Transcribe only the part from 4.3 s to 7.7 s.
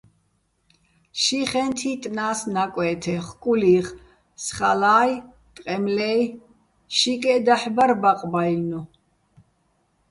სხალაჲ, ტყემლე́ჲ, შიკეჸ დაჰ̦